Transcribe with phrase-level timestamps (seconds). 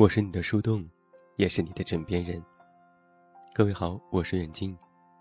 [0.00, 0.82] 我是你的树洞，
[1.36, 2.42] 也是你的枕边人。
[3.52, 4.74] 各位好，我是远近，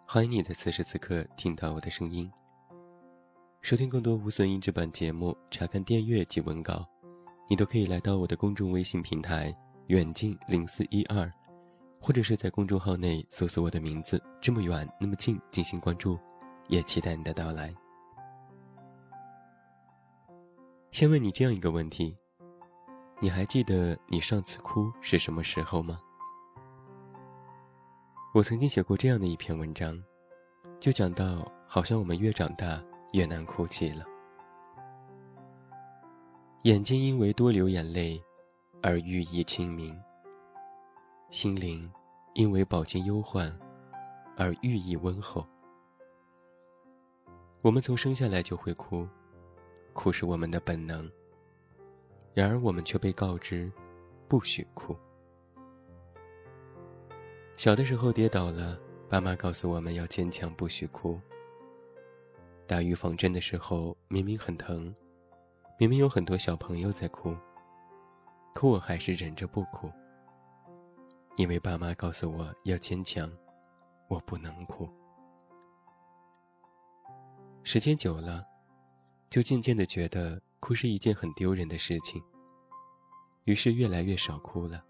[0.07, 2.31] 欢迎你在此时此刻听到我的声音。
[3.59, 6.87] 收听更多无损音质版节目，查看电阅及文稿，
[7.49, 9.53] 你都可以来到我的公众微信平台
[9.87, 11.29] “远近零四一二”，
[11.99, 16.17] 或者是在公众号内搜索我的名字“这么远那么近”进行关注，
[16.69, 17.75] 也期待你的到来。
[20.93, 22.15] 先问你这样一个问题。
[23.21, 25.99] 你还记得你上次哭是什么时候吗？
[28.33, 30.01] 我曾经写过这样的一篇文章，
[30.79, 34.05] 就讲到，好像我们越长大越难哭泣了，
[36.63, 38.23] 眼睛因为多流眼泪
[38.81, 39.99] 而寓意清明，
[41.29, 41.91] 心灵
[42.35, 43.53] 因为饱经忧患
[44.37, 45.45] 而寓意温厚。
[47.61, 49.05] 我们从生下来就会哭，
[49.91, 51.11] 哭是我们的本能。
[52.33, 53.71] 然而，我们却被告知，
[54.27, 54.95] 不许哭。
[57.57, 61.19] 小的时候跌倒了，爸妈告诉我们要坚强，不许哭。
[62.65, 64.95] 打预防针的时候，明明很疼，
[65.77, 67.35] 明明有很多小朋友在哭，
[68.53, 69.91] 可我还是忍着不哭，
[71.35, 73.29] 因为爸妈告诉我要坚强，
[74.07, 74.87] 我不能哭。
[77.63, 78.45] 时间久了，
[79.29, 80.39] 就渐渐的觉得。
[80.59, 82.21] 哭是一件很丢人的事情，
[83.45, 84.83] 于是越来越少哭了。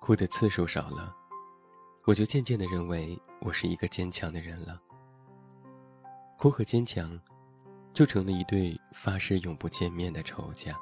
[0.00, 1.14] 哭的次数少了，
[2.06, 4.80] 我就渐渐的认为我是一个坚强的人了。
[6.36, 7.20] 哭和坚强，
[7.92, 10.78] 就成了一对发誓永不见面的仇家。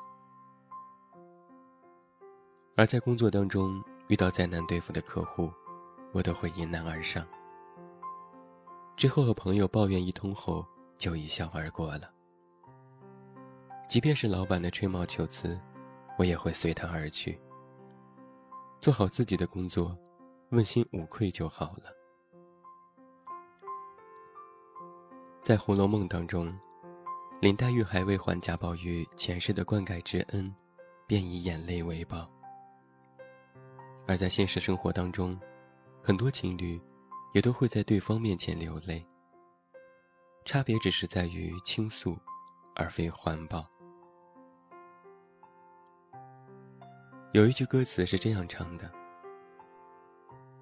[2.76, 5.52] 而在工作当中遇到再难对付的客户，
[6.12, 7.26] 我都会迎难而上。
[8.96, 10.64] 之后和朋友抱怨一通后，
[10.96, 12.17] 就一笑而过了。
[13.88, 15.58] 即便是老板的吹毛求疵，
[16.18, 17.40] 我也会随他而去，
[18.82, 19.96] 做好自己的工作，
[20.50, 21.84] 问心无愧就好了。
[25.40, 26.54] 在《红楼梦》当中，
[27.40, 30.54] 林黛玉还未还贾宝玉前世的灌溉之恩，
[31.06, 32.28] 便以眼泪为报；
[34.06, 35.40] 而在现实生活当中，
[36.02, 36.78] 很多情侣
[37.32, 39.02] 也都会在对方面前流泪，
[40.44, 42.18] 差别只是在于倾诉，
[42.74, 43.66] 而非环抱。
[47.38, 48.90] 有一句歌词是这样唱的：“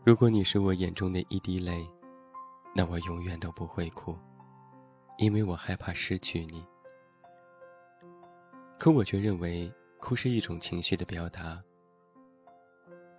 [0.04, 1.88] 如果你是我眼中的一滴泪，
[2.74, 4.14] 那我永远都不会哭，
[5.16, 6.62] 因为我害怕失去你。
[8.78, 11.64] 可我却认为哭是一种情绪的表达。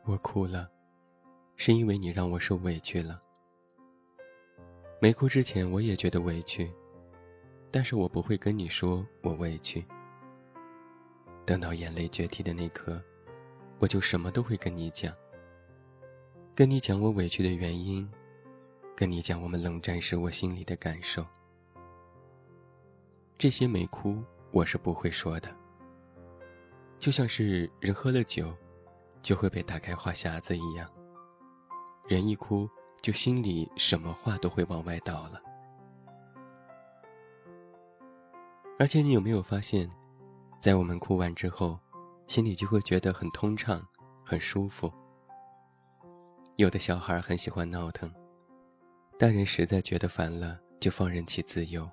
[0.05, 0.69] 我哭了，
[1.55, 3.19] 是因为你让我受委屈了。
[5.01, 6.71] 没哭之前我也觉得委屈，
[7.71, 9.83] 但是我不会跟你说我委屈。
[11.43, 13.01] 等到眼泪决堤的那刻。”
[13.79, 15.13] 我就什么都会跟你讲，
[16.55, 18.09] 跟你讲我委屈的原因，
[18.95, 21.23] 跟你讲我们冷战时我心里的感受。
[23.37, 25.49] 这些没哭，我是不会说的。
[26.97, 28.51] 就像是人喝了酒，
[29.21, 30.91] 就会被打开话匣子一样，
[32.07, 32.67] 人一哭，
[32.99, 35.39] 就心里什么话都会往外倒了。
[38.79, 39.87] 而且你有没有发现，
[40.59, 41.79] 在我们哭完之后？
[42.27, 43.81] 心里就会觉得很通畅，
[44.23, 44.91] 很舒服。
[46.57, 48.13] 有的小孩很喜欢闹腾，
[49.17, 51.89] 大人实在觉得烦了，就放任其自由。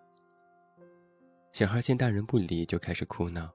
[1.53, 3.49] 小孩见大人不理，就开始哭闹，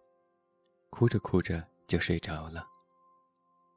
[0.90, 2.66] 哭着哭着就睡着了。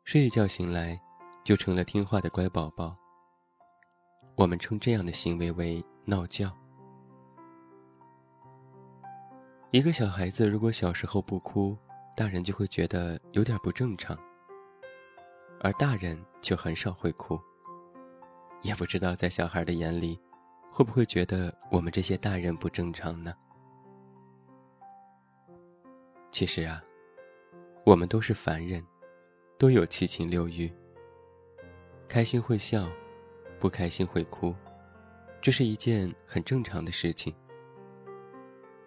[0.05, 1.01] 睡一觉醒来，
[1.43, 2.97] 就成了听话的乖宝宝。
[4.37, 6.51] 我们称这样的行为为闹觉。
[9.73, 11.77] 一个小孩子如果小时候不哭，
[12.15, 14.19] 大人就会觉得有点不正常，
[15.61, 17.41] 而大人却很少会哭。
[18.61, 20.21] 也不知道在小孩的眼里，
[20.71, 23.35] 会不会觉得我们这些大人不正常呢？
[26.31, 26.83] 其实啊，
[27.85, 28.87] 我们都是凡人，
[29.59, 30.73] 都有七情六欲。
[32.07, 32.87] 开心会笑，
[33.59, 34.55] 不开心会哭，
[35.41, 37.35] 这是一件很正常的事情。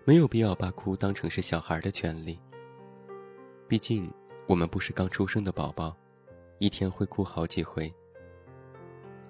[0.06, 2.40] 没有必要把哭当成是小孩的权利。
[3.68, 4.12] 毕竟，
[4.48, 5.98] 我们不是刚出生的宝宝，
[6.60, 7.92] 一天会哭好几回。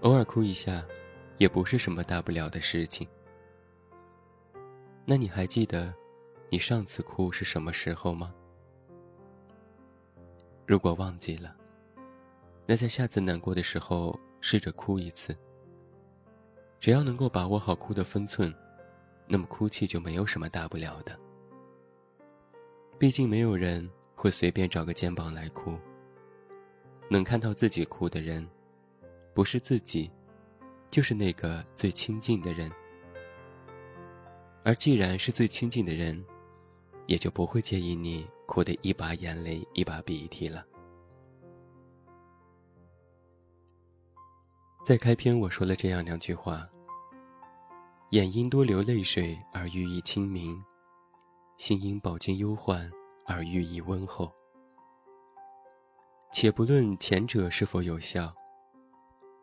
[0.02, 0.86] 偶尔哭一下，
[1.38, 3.08] 也不是什么大不了的事情。
[5.06, 5.94] 那你还记得，
[6.50, 8.36] 你上次哭是什么时候吗？
[10.66, 11.56] 如果忘记了，
[12.66, 15.34] 那在下次难过的时候试着哭一次。
[16.78, 18.54] 只要能够把握好哭的分寸，
[19.28, 21.18] 那么哭泣就没有什么大不了的。
[23.00, 23.90] 毕竟没有人。
[24.26, 25.78] 会随便找个肩膀来哭，
[27.12, 28.44] 能看到自己哭的人，
[29.36, 30.10] 不是自己，
[30.90, 32.72] 就是那个最亲近的人。
[34.64, 36.26] 而既然是最亲近的人，
[37.06, 40.66] 也就不会介意你哭得一把眼泪一把鼻涕了。
[44.84, 46.68] 在开篇我说了这样两句话：
[48.10, 50.60] 眼因多流泪水而寓意清明，
[51.60, 52.92] 心因饱经忧患
[53.26, 54.32] 而寓意温厚。
[56.32, 58.34] 且不论前者是否有效，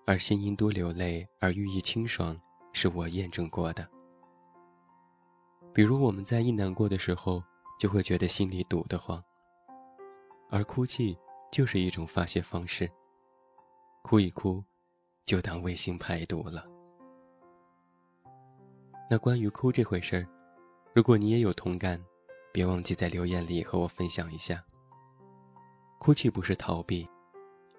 [0.07, 2.39] 而心因多流泪而寓意清爽，
[2.73, 3.89] 是我验证过的。
[5.73, 7.43] 比如我们在一难过的时候，
[7.79, 9.23] 就会觉得心里堵得慌，
[10.51, 11.19] 而哭泣
[11.51, 12.91] 就是一种发泄方式。
[14.03, 14.63] 哭一哭，
[15.25, 16.67] 就当为心排毒了。
[19.09, 20.29] 那关于哭这回事儿，
[20.95, 21.99] 如果你也有同感，
[22.53, 24.63] 别忘记在留言里和我分享一下。
[25.99, 27.09] 哭泣不是逃避，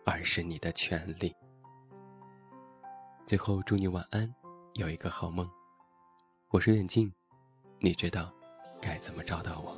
[0.03, 1.35] 而是你的权利。
[3.27, 4.33] 最后，祝你晚安，
[4.73, 5.47] 有一个好梦。
[6.49, 7.13] 我是远近，
[7.79, 8.33] 你知道
[8.81, 9.77] 该怎么找到我。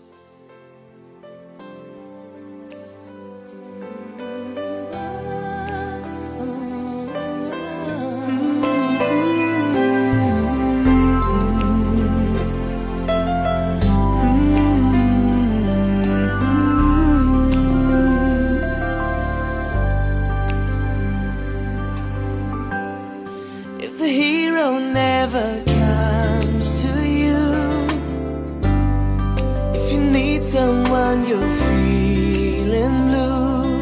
[30.55, 33.79] Someone you're feeling blue.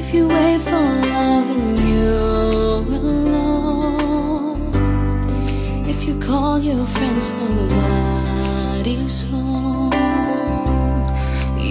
[0.00, 0.84] If you wait for
[1.14, 4.72] love and you're alone,
[5.92, 9.92] if you call your friends, nobody's home.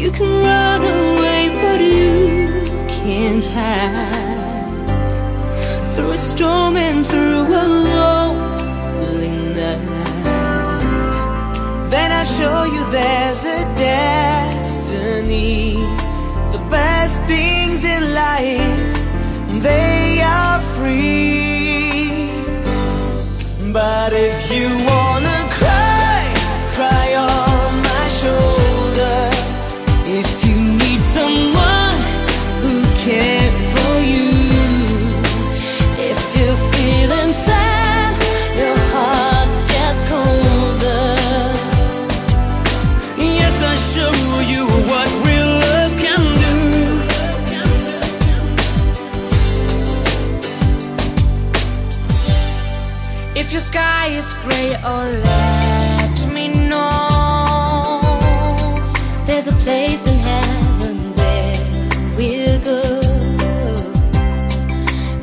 [0.02, 2.14] You can run away, but you
[2.88, 4.29] can't hide
[6.00, 10.30] through a storm and through a lonely night.
[11.94, 15.74] Then I show you there's a destiny.
[16.56, 18.94] The best things in life,
[19.62, 22.32] they are free.
[23.74, 24.99] But if you wanna
[53.42, 58.02] If your sky is gray, oh let me know.
[59.26, 61.58] There's a place in heaven where
[62.18, 63.00] we'll go.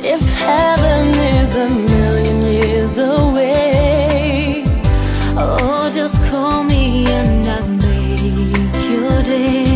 [0.01, 4.63] If heaven is a million years away,
[5.37, 9.66] oh, just call me and I'll make your day.